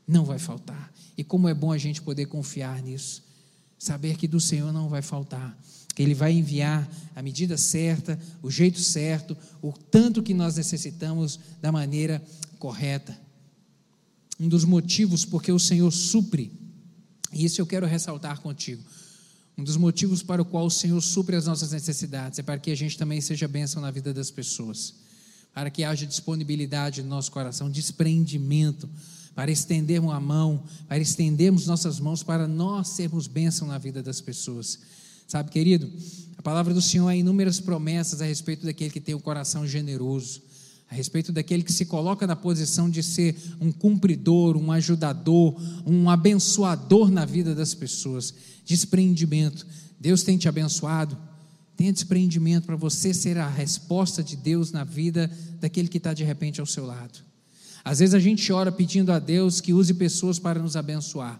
[0.07, 0.93] não vai faltar.
[1.17, 3.23] E como é bom a gente poder confiar nisso,
[3.79, 5.57] saber que do Senhor não vai faltar,
[5.95, 11.39] que Ele vai enviar a medida certa, o jeito certo, o tanto que nós necessitamos
[11.59, 12.23] da maneira
[12.59, 13.28] correta
[14.39, 16.51] um dos motivos porque o Senhor supre,
[17.33, 18.81] e isso eu quero ressaltar contigo.
[19.57, 22.71] Um dos motivos para o qual o Senhor supre as nossas necessidades é para que
[22.71, 24.95] a gente também seja bênção na vida das pessoas,
[25.53, 28.89] para que haja disponibilidade no nosso coração, desprendimento,
[29.35, 34.21] para estendermos a mão, para estendermos nossas mãos para nós sermos bênção na vida das
[34.21, 34.79] pessoas.
[35.27, 35.91] Sabe, querido,
[36.37, 40.41] a palavra do Senhor há inúmeras promessas a respeito daquele que tem o coração generoso
[40.89, 46.09] a respeito daquele que se coloca na posição de ser um cumpridor, um ajudador, um
[46.09, 48.33] abençoador na vida das pessoas.
[48.65, 49.67] Desprendimento.
[49.99, 51.15] Deus tem te abençoado.
[51.77, 56.23] Tenha desprendimento para você ser a resposta de Deus na vida daquele que está de
[56.23, 57.19] repente ao seu lado.
[57.85, 61.39] Às vezes a gente ora pedindo a Deus que use pessoas para nos abençoar.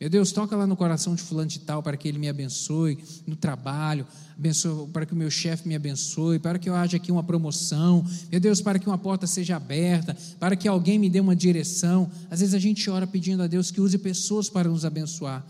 [0.00, 2.98] Meu Deus, toca lá no coração de fulano de tal para que ele me abençoe
[3.26, 4.06] no trabalho,
[4.38, 8.06] abençoe, para que o meu chefe me abençoe, para que eu haja aqui uma promoção.
[8.30, 12.08] Meu Deus, para que uma porta seja aberta, para que alguém me dê uma direção.
[12.30, 15.44] Às vezes a gente ora pedindo a Deus que use pessoas para nos abençoar.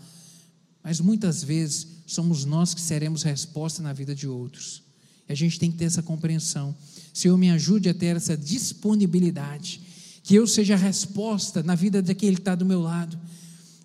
[0.83, 4.81] Mas muitas vezes somos nós que seremos resposta na vida de outros.
[5.27, 6.75] E a gente tem que ter essa compreensão.
[7.13, 9.79] Senhor, me ajude a ter essa disponibilidade.
[10.23, 13.15] Que eu seja a resposta na vida daquele que está do meu lado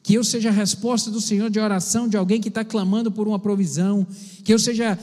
[0.05, 3.27] que eu seja a resposta do Senhor de oração de alguém que está clamando por
[3.27, 4.07] uma provisão,
[4.45, 4.99] que eu seja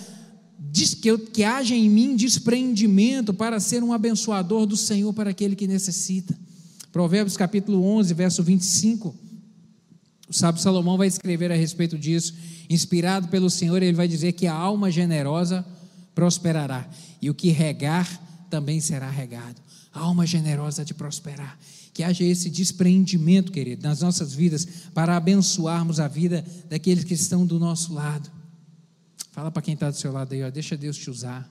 [1.02, 5.56] que, eu, que haja em mim desprendimento para ser um abençoador do Senhor para aquele
[5.56, 6.38] que necessita.
[6.92, 9.16] Provérbios capítulo 11, verso 25.
[10.30, 12.36] O sábio Salomão vai escrever a respeito disso,
[12.70, 15.66] inspirado pelo Senhor, ele vai dizer que a alma generosa
[16.14, 16.88] prosperará,
[17.20, 18.08] e o que regar
[18.52, 19.60] também será regado.
[19.92, 21.58] A alma generosa de prosperar
[21.94, 27.46] que haja esse despreendimento, querido, nas nossas vidas, para abençoarmos a vida daqueles que estão
[27.46, 28.32] do nosso lado.
[29.32, 31.50] Fala para quem está do seu lado aí, ó, deixa Deus te usar.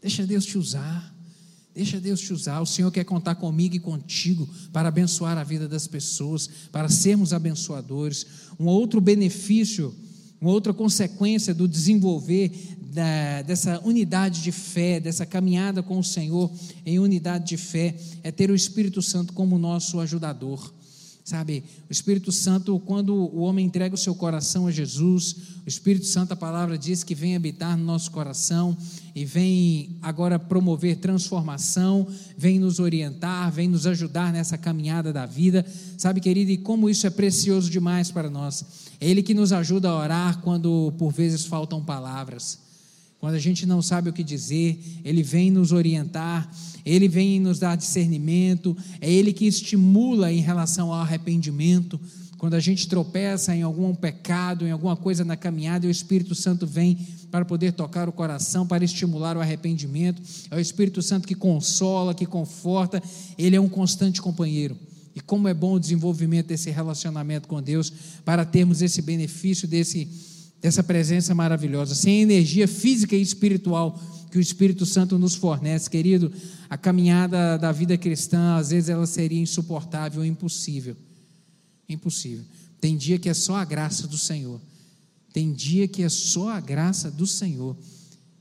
[0.00, 1.14] Deixa Deus te usar.
[1.74, 2.60] Deixa Deus te usar.
[2.60, 7.32] O Senhor quer contar comigo e contigo para abençoar a vida das pessoas, para sermos
[7.32, 8.26] abençoadores.
[8.60, 9.94] Um outro benefício,
[10.42, 12.50] uma outra consequência do desenvolver
[12.92, 16.50] da, dessa unidade de fé, dessa caminhada com o Senhor
[16.84, 20.74] em unidade de fé, é ter o Espírito Santo como nosso ajudador.
[21.24, 26.04] Sabe, o Espírito Santo, quando o homem entrega o seu coração a Jesus, o Espírito
[26.06, 28.76] Santo, a palavra diz que vem habitar no nosso coração
[29.14, 35.64] e vem agora promover transformação, vem nos orientar, vem nos ajudar nessa caminhada da vida.
[35.96, 38.81] Sabe, querido, e como isso é precioso demais para nós.
[39.02, 42.60] É Ele que nos ajuda a orar quando por vezes faltam palavras.
[43.18, 46.48] Quando a gente não sabe o que dizer, Ele vem nos orientar,
[46.86, 51.98] Ele vem nos dar discernimento, é Ele que estimula em relação ao arrependimento.
[52.38, 56.64] Quando a gente tropeça em algum pecado, em alguma coisa na caminhada, o Espírito Santo
[56.64, 56.96] vem
[57.28, 60.22] para poder tocar o coração, para estimular o arrependimento.
[60.48, 63.02] É o Espírito Santo que consola, que conforta,
[63.36, 64.76] ele é um constante companheiro.
[65.14, 67.92] E como é bom o desenvolvimento desse relacionamento com Deus
[68.24, 70.08] para termos esse benefício desse,
[70.60, 75.90] dessa presença maravilhosa, sem a energia física e espiritual que o Espírito Santo nos fornece,
[75.90, 76.32] querido.
[76.70, 80.96] A caminhada da vida cristã, às vezes, ela seria insuportável impossível.
[81.86, 82.44] Impossível.
[82.80, 84.58] Tem dia que é só a graça do Senhor.
[85.34, 87.76] Tem dia que é só a graça do Senhor.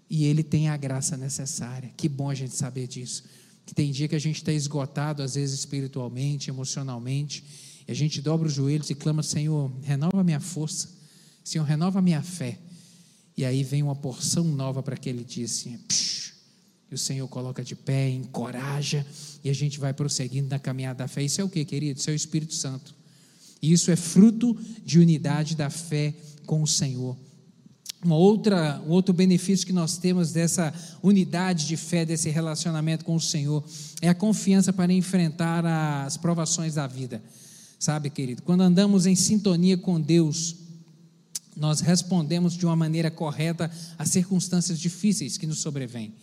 [0.09, 1.91] E Ele tem a graça necessária.
[1.97, 3.23] Que bom a gente saber disso
[3.65, 7.43] que tem dia que a gente está esgotado, às vezes espiritualmente, emocionalmente,
[7.87, 10.89] e a gente dobra os joelhos e clama: Senhor, renova minha força,
[11.43, 12.59] Senhor, renova minha fé.
[13.37, 16.33] E aí vem uma porção nova para aquele dia assim, psh,
[16.91, 19.05] e o Senhor coloca de pé, encoraja,
[19.43, 21.23] e a gente vai prosseguindo na caminhada da fé.
[21.23, 21.99] Isso é o que, querido?
[21.99, 22.93] Isso é o Espírito Santo.
[23.61, 26.13] E isso é fruto de unidade da fé
[26.45, 27.17] com o Senhor.
[28.03, 33.15] Uma outra, um outro benefício que nós temos dessa unidade de fé, desse relacionamento com
[33.15, 33.63] o Senhor,
[34.01, 37.21] é a confiança para enfrentar as provações da vida.
[37.77, 40.55] Sabe, querido, quando andamos em sintonia com Deus,
[41.55, 46.13] nós respondemos de uma maneira correta às circunstâncias difíceis que nos sobrevêm.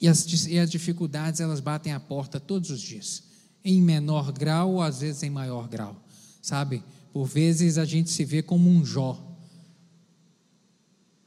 [0.00, 3.22] E as, e as dificuldades, elas batem a porta todos os dias,
[3.64, 5.96] em menor grau ou às vezes em maior grau,
[6.42, 6.82] sabe?
[7.14, 9.16] Por vezes a gente se vê como um Jó.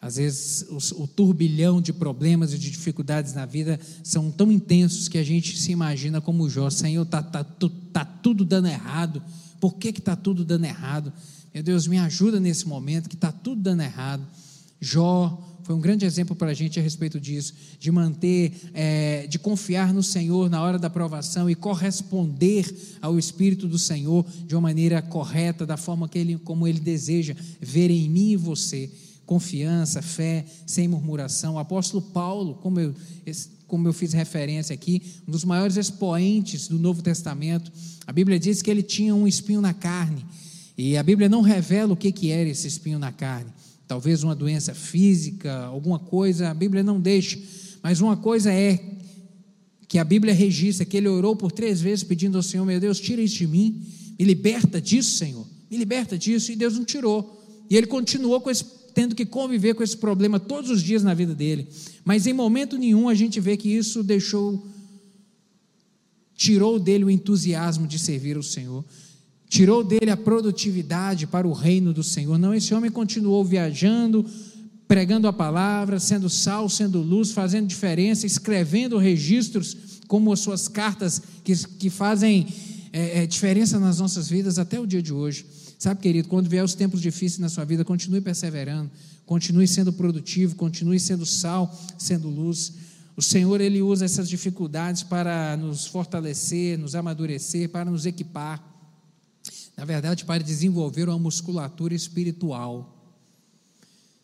[0.02, 5.08] Às vezes o, o, turbilhão de problemas e de dificuldades na vida são tão intensos
[5.08, 6.70] que a gente se imagina como Jó.
[6.70, 9.24] Senhor, está tá, tá tudo dando errado.
[9.62, 11.14] Por que está tudo dando errado?
[11.54, 14.28] Meu Deus, me ajuda nesse momento que está tudo dando errado.
[14.82, 19.38] Jó foi um grande exemplo para a gente a respeito disso, de manter, é, de
[19.38, 24.62] confiar no Senhor na hora da provação e corresponder ao Espírito do Senhor de uma
[24.62, 28.90] maneira correta, da forma que ele, como Ele deseja ver em mim e você.
[29.26, 31.56] Confiança, fé, sem murmuração.
[31.56, 32.96] O apóstolo Paulo, como eu,
[33.68, 37.70] como eu fiz referência aqui, um dos maiores expoentes do Novo Testamento,
[38.08, 40.26] a Bíblia diz que ele tinha um espinho na carne.
[40.78, 43.52] E a Bíblia não revela o que, que era esse espinho na carne
[43.88, 47.40] talvez uma doença física, alguma coisa, a Bíblia não deixa,
[47.82, 48.80] mas uma coisa é
[49.88, 53.00] que a Bíblia registra que ele orou por três vezes pedindo ao Senhor, meu Deus,
[53.00, 53.82] tira isso de mim,
[54.20, 58.66] me liberta disso, Senhor, me liberta disso, e Deus não tirou, e ele continuou esse,
[58.94, 61.68] tendo que conviver com esse problema todos os dias na vida dele,
[62.04, 64.68] mas em momento nenhum a gente vê que isso deixou,
[66.36, 68.84] tirou dele o entusiasmo de servir ao Senhor,
[69.50, 72.38] tirou dele a produtividade para o reino do Senhor.
[72.38, 74.26] Não, esse homem continuou viajando,
[74.88, 79.76] pregando a palavra, sendo sal, sendo luz, fazendo diferença, escrevendo registros
[80.08, 82.48] como as suas cartas que, que fazem
[82.94, 85.46] é, é, diferença nas nossas vidas até o dia de hoje.
[85.78, 88.90] Sabe, querido, quando vier os tempos difíceis na sua vida, continue perseverando,
[89.26, 92.74] continue sendo produtivo, continue sendo sal, sendo luz.
[93.16, 98.77] O Senhor, Ele usa essas dificuldades para nos fortalecer, nos amadurecer, para nos equipar
[99.78, 102.96] na verdade, para desenvolver uma musculatura espiritual.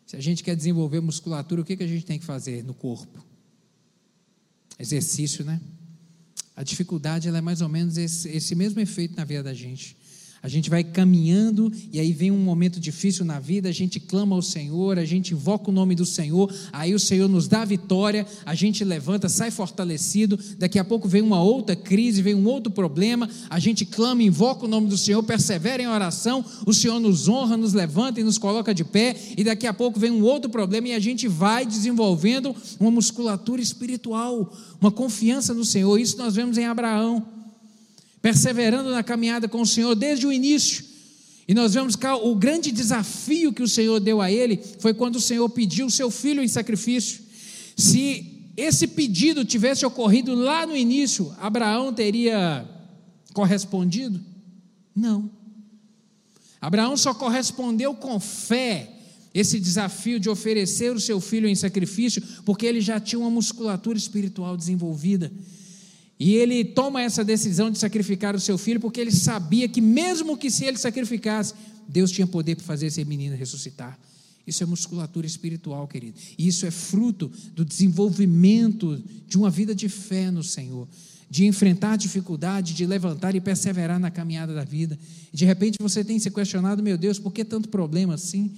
[0.08, 2.74] Se a gente quer desenvolver musculatura, o que, que a gente tem que fazer no
[2.74, 3.24] corpo?
[4.80, 5.62] Exercício, né?
[6.56, 9.96] A dificuldade é mais ou menos esse, esse mesmo efeito na vida da gente.
[10.44, 14.36] A gente vai caminhando e aí vem um momento difícil na vida, a gente clama
[14.36, 17.66] ao Senhor, a gente invoca o nome do Senhor, aí o Senhor nos dá a
[17.66, 20.38] vitória, a gente levanta, sai fortalecido.
[20.60, 24.66] Daqui a pouco vem uma outra crise, vem um outro problema, a gente clama, invoca
[24.66, 28.38] o nome do Senhor, persevera em oração, o Senhor nos honra, nos levanta e nos
[28.38, 31.66] coloca de pé, e daqui a pouco vem um outro problema e a gente vai
[31.66, 35.98] desenvolvendo uma musculatura espiritual, uma confiança no Senhor.
[35.98, 37.33] Isso nós vemos em Abraão
[38.24, 40.86] perseverando na caminhada com o Senhor desde o início.
[41.46, 45.18] E nós vemos que o grande desafio que o Senhor deu a ele foi quando
[45.18, 47.22] o Senhor pediu o seu filho em sacrifício.
[47.76, 52.66] Se esse pedido tivesse ocorrido lá no início, Abraão teria
[53.34, 54.22] correspondido?
[54.96, 55.30] Não.
[56.62, 58.90] Abraão só correspondeu com fé
[59.34, 63.98] esse desafio de oferecer o seu filho em sacrifício, porque ele já tinha uma musculatura
[63.98, 65.30] espiritual desenvolvida.
[66.20, 70.38] E ele toma essa decisão de sacrificar o seu filho porque ele sabia que, mesmo
[70.38, 71.54] que se ele sacrificasse,
[71.88, 74.00] Deus tinha poder para fazer esse menino ressuscitar.
[74.46, 76.20] Isso é musculatura espiritual, querido.
[76.38, 80.88] E isso é fruto do desenvolvimento de uma vida de fé no Senhor,
[81.30, 85.00] de enfrentar dificuldade, de levantar e perseverar na caminhada da vida.
[85.32, 88.52] De repente você tem se questionado, meu Deus, por que tanto problema assim?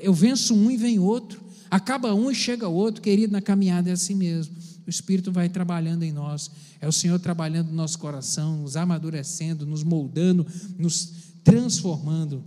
[0.00, 1.40] Eu venço um e vem outro.
[1.70, 4.54] Acaba um e chega outro, querido, na caminhada é assim mesmo.
[4.86, 9.66] O Espírito vai trabalhando em nós, é o Senhor trabalhando no nosso coração, nos amadurecendo,
[9.66, 10.46] nos moldando,
[10.78, 11.12] nos
[11.42, 12.44] transformando.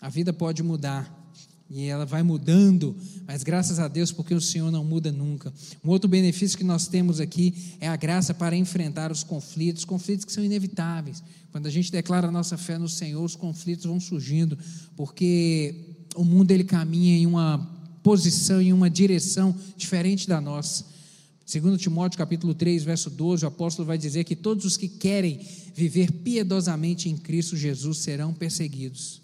[0.00, 1.24] A vida pode mudar,
[1.68, 2.94] e ela vai mudando,
[3.26, 5.52] mas graças a Deus, porque o Senhor não muda nunca.
[5.82, 10.24] Um outro benefício que nós temos aqui é a graça para enfrentar os conflitos, conflitos
[10.24, 11.22] que são inevitáveis.
[11.50, 14.56] Quando a gente declara a nossa fé no Senhor, os conflitos vão surgindo,
[14.94, 20.84] porque o mundo ele caminha em uma posição, em uma direção diferente da nossa.
[21.46, 25.40] Segundo Timóteo capítulo 3, verso 12, o apóstolo vai dizer que todos os que querem
[25.74, 29.22] viver piedosamente em Cristo Jesus serão perseguidos.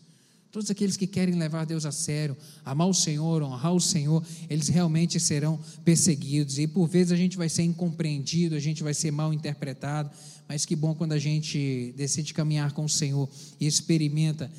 [0.51, 4.69] Todos aqueles que querem levar Deus a sério, amar o Senhor, honrar o Senhor, eles
[4.69, 6.59] realmente serão perseguidos.
[6.59, 10.11] E por vezes a gente vai ser incompreendido, a gente vai ser mal interpretado,
[10.49, 13.29] mas que bom quando a gente decide caminhar com o Senhor
[13.61, 14.51] e experimenta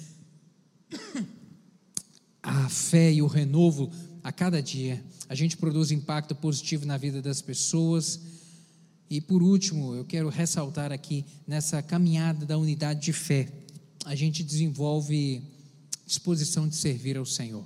[2.42, 3.92] a fé e o renovo
[4.24, 5.04] a cada dia.
[5.28, 8.20] A gente produz impacto positivo na vida das pessoas.
[9.10, 13.52] E por último, eu quero ressaltar aqui nessa caminhada da unidade de fé,
[14.06, 15.42] a gente desenvolve
[16.06, 17.66] disposição de servir ao Senhor.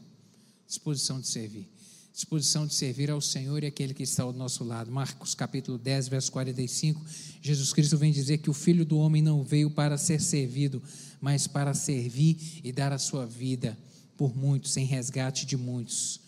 [0.68, 1.70] Disposição de servir.
[2.14, 4.91] Disposição de servir ao Senhor e aquele que está ao nosso lado.
[4.91, 7.01] Marcos capítulo 10, verso 45.
[7.41, 10.82] Jesus Cristo vem dizer que o Filho do Homem não veio para ser servido,
[11.22, 13.78] mas para servir e dar a sua vida
[14.18, 16.24] por muitos, em resgate de muitos.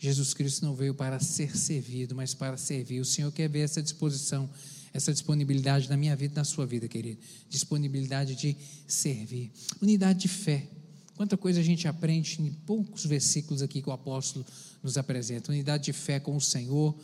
[0.00, 3.00] Jesus Cristo não veio para ser servido, mas para servir.
[3.00, 4.48] O Senhor quer ver essa disposição,
[4.94, 7.20] essa disponibilidade na minha vida e na sua vida, querido.
[7.50, 8.56] Disponibilidade de
[8.88, 9.52] servir.
[9.80, 10.66] Unidade de fé.
[11.14, 14.42] Quanta coisa a gente aprende em poucos versículos aqui que o apóstolo
[14.82, 15.52] nos apresenta.
[15.52, 16.98] Unidade de fé com o Senhor,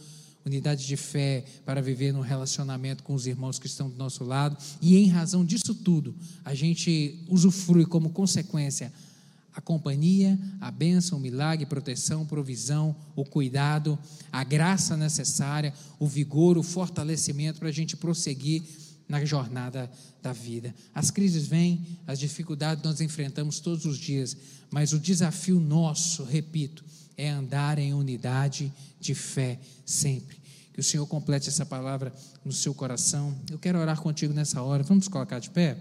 [0.47, 4.57] unidade de fé para viver no relacionamento com os irmãos que estão do nosso lado.
[4.81, 8.91] E em razão disso tudo, a gente usufrui como consequência
[9.57, 13.99] a companhia, a bênção, o milagre, proteção, provisão, o cuidado,
[14.31, 18.63] a graça necessária, o vigor, o fortalecimento para a gente prosseguir
[19.09, 19.91] na jornada
[20.23, 20.75] da vida.
[20.95, 24.37] As crises vêm, as dificuldades nós enfrentamos todos os dias,
[24.71, 26.85] mas o desafio nosso, repito,
[27.17, 30.37] é andar em unidade de fé sempre.
[30.75, 32.13] Que o Senhor complete essa palavra
[32.45, 33.35] no seu coração.
[33.51, 34.83] Eu quero orar contigo nessa hora.
[34.83, 35.79] Vamos colocar de pé?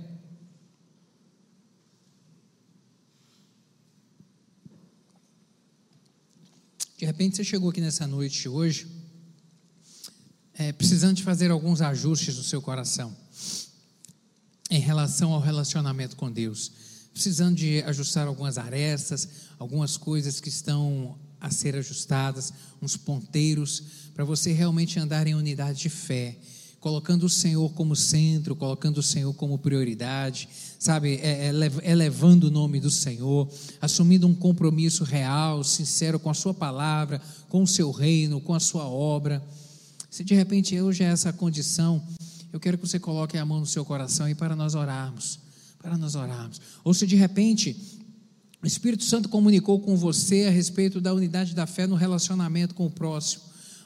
[6.97, 8.87] De repente você chegou aqui nessa noite hoje
[10.53, 13.13] é, precisando de fazer alguns ajustes no seu coração
[14.71, 16.71] em relação ao relacionamento com Deus,
[17.11, 19.27] precisando de ajustar algumas arestas,
[19.59, 23.83] algumas coisas que estão a ser ajustadas, uns ponteiros,
[24.13, 26.39] para você realmente andar em unidade de fé,
[26.85, 32.51] colocando o Senhor como centro, colocando o Senhor como prioridade, sabe, é, é, elevando o
[32.51, 33.49] nome do Senhor,
[33.81, 37.19] assumindo um compromisso real, sincero com a Sua palavra,
[37.49, 39.43] com o Seu reino, com a Sua obra.
[40.11, 42.03] Se de repente hoje é essa condição,
[42.53, 45.39] eu quero que você coloque a mão no seu coração e para nós orarmos,
[45.81, 46.61] para nós orarmos.
[46.83, 47.75] Ou se de repente
[48.61, 52.85] o Espírito Santo comunicou com você a respeito da unidade da fé no relacionamento com
[52.85, 53.41] o próximo,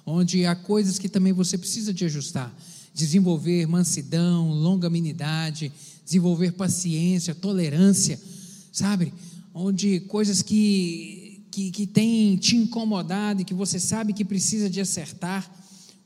[0.06, 2.54] onde há coisas que também você precisa de ajustar,
[2.93, 5.71] desenvolver mansidão, longanimidade,
[6.05, 8.19] desenvolver paciência, tolerância,
[8.71, 9.13] sabe?
[9.53, 14.81] Onde coisas que, que, que têm te incomodado e que você sabe que precisa de
[14.81, 15.49] acertar,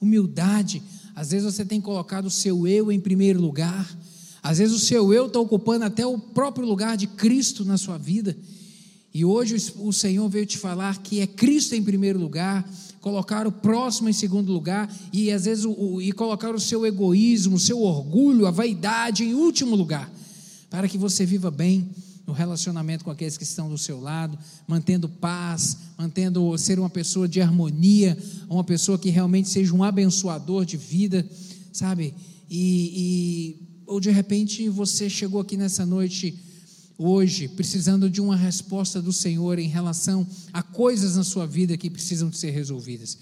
[0.02, 0.84] humildade.
[1.16, 3.90] Às vezes você tem colocado o seu eu em primeiro lugar.
[4.42, 7.98] Às vezes o seu eu está ocupando até o próprio lugar de Cristo na sua
[7.98, 8.36] vida.
[9.14, 12.68] E hoje o Senhor veio te falar que é Cristo em primeiro lugar,
[13.00, 17.58] colocar o próximo em segundo lugar e às vezes o, e colocar o seu egoísmo,
[17.58, 20.12] o seu orgulho, a vaidade em último lugar,
[20.70, 21.92] para que você viva bem
[22.26, 27.28] no relacionamento com aqueles que estão do seu lado, mantendo paz, mantendo ser uma pessoa
[27.28, 28.18] de harmonia,
[28.50, 31.30] uma pessoa que realmente seja um abençoador de vida,
[31.72, 32.16] sabe?
[32.50, 36.34] E, e ou de repente você chegou aqui nessa noite
[36.98, 41.90] hoje precisando de uma resposta do Senhor em relação a coisas na sua vida que
[41.90, 43.18] precisam de ser resolvidas.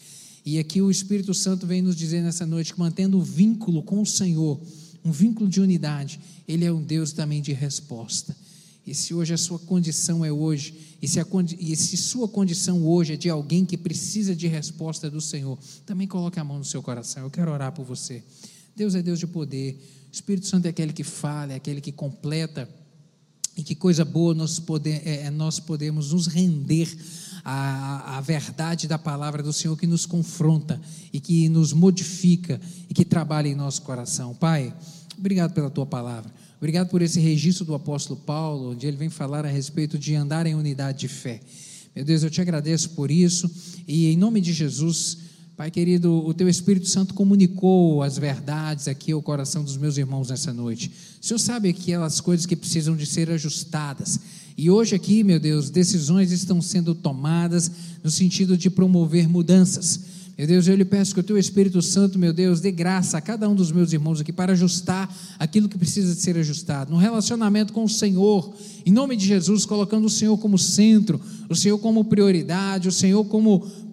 [0.46, 4.02] E aqui o Espírito Santo vem nos dizer nessa noite que mantendo o vínculo com
[4.02, 4.60] o Senhor,
[5.04, 8.36] um vínculo de unidade, ele é um Deus também de resposta.
[8.86, 11.26] E se hoje a sua condição é hoje, e se, a,
[11.60, 16.08] e se sua condição hoje é de alguém que precisa de resposta do Senhor, também
[16.08, 17.24] coloque a mão no seu coração.
[17.24, 18.24] Eu quero orar por você.
[18.76, 19.80] Deus é Deus de poder.
[20.12, 22.68] O Espírito Santo é aquele que fala, é aquele que completa.
[23.56, 26.88] E que coisa boa nós, poder, é, é, nós podemos nos render
[27.44, 30.80] à, à verdade da palavra do Senhor que nos confronta
[31.12, 34.34] e que nos modifica e que trabalha em nosso coração.
[34.34, 34.74] Pai,
[35.18, 36.32] obrigado pela tua palavra.
[36.58, 40.46] Obrigado por esse registro do apóstolo Paulo, onde ele vem falar a respeito de andar
[40.46, 41.42] em unidade de fé.
[41.96, 43.52] Meu Deus, eu te agradeço por isso
[43.88, 45.18] e em nome de Jesus,
[45.62, 50.32] Pai querido, o teu Espírito Santo comunicou as verdades aqui ao coração dos meus irmãos
[50.32, 50.92] nessa noite.
[51.22, 54.20] O Senhor sabe aquelas coisas que precisam de ser ajustadas.
[54.58, 57.70] E hoje aqui, meu Deus, decisões estão sendo tomadas
[58.04, 60.00] no sentido de promover mudanças.
[60.36, 63.22] Meu Deus, eu lhe peço que o teu Espírito Santo, meu Deus, dê graça a
[63.22, 66.90] cada um dos meus irmãos aqui para ajustar aquilo que precisa de ser ajustado.
[66.90, 68.52] No relacionamento com o Senhor,
[68.84, 73.24] em nome de Jesus, colocando o Senhor como centro, o Senhor como prioridade, o Senhor
[73.26, 73.91] como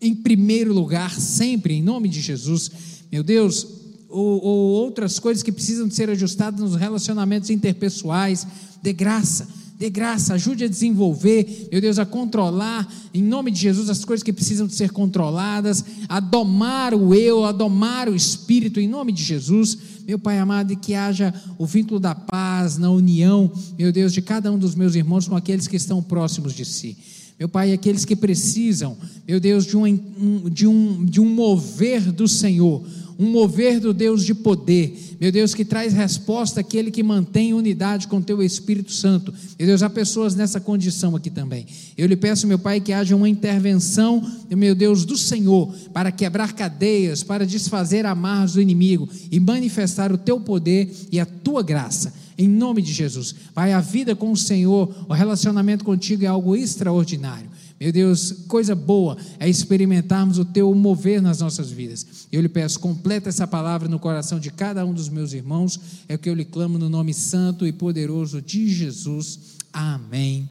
[0.00, 2.70] em primeiro lugar, sempre, em nome de Jesus.
[3.10, 3.66] Meu Deus,
[4.08, 8.46] ou, ou outras coisas que precisam de ser ajustadas nos relacionamentos interpessoais,
[8.82, 13.88] dê graça Dê graça, ajude a desenvolver, meu Deus, a controlar, em nome de Jesus,
[13.88, 18.78] as coisas que precisam de ser controladas, a domar o eu, a domar o espírito,
[18.78, 22.90] em nome de Jesus, meu Pai amado, e que haja o vínculo da paz, na
[22.90, 26.66] união, meu Deus, de cada um dos meus irmãos com aqueles que estão próximos de
[26.66, 26.98] si.
[27.40, 32.28] Meu Pai, aqueles que precisam, meu Deus, de um, de um, de um mover do
[32.28, 32.84] Senhor,
[33.18, 38.08] um mover do Deus de poder, meu Deus, que traz resposta àquele que mantém unidade
[38.08, 39.32] com teu Espírito Santo.
[39.58, 41.64] Meu Deus, há pessoas nessa condição aqui também.
[41.96, 46.52] Eu lhe peço, meu Pai, que haja uma intervenção, meu Deus, do Senhor, para quebrar
[46.52, 52.12] cadeias, para desfazer amarras do inimigo e manifestar o teu poder e a tua graça.
[52.40, 53.34] Em nome de Jesus.
[53.52, 57.50] Pai, a vida com o Senhor, o relacionamento contigo é algo extraordinário.
[57.78, 62.26] Meu Deus, coisa boa é experimentarmos o teu mover nas nossas vidas.
[62.32, 65.78] Eu lhe peço, completa essa palavra no coração de cada um dos meus irmãos.
[66.08, 69.58] É o que eu lhe clamo no nome santo e poderoso de Jesus.
[69.70, 70.48] Amém.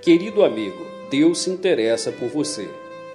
[0.00, 2.85] Querido amigo, Deus se interessa por você.